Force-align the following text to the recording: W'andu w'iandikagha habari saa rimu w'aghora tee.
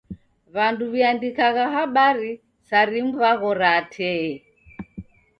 W'andu 0.55 0.83
w'iandikagha 0.93 1.65
habari 1.75 2.31
saa 2.67 2.85
rimu 2.91 3.13
w'aghora 3.21 3.71
tee. 3.93 4.31